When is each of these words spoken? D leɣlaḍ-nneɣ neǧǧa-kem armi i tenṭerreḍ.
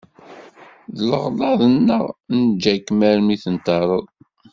D 0.95 0.97
leɣlaḍ-nneɣ 1.09 2.03
neǧǧa-kem 2.37 2.99
armi 3.11 3.31
i 3.33 3.37
tenṭerreḍ. 3.43 4.05